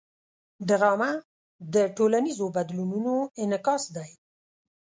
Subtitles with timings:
[0.67, 1.11] ډرامه
[1.73, 3.13] د ټولنیزو بدلونونو
[3.43, 4.09] انعکاس دی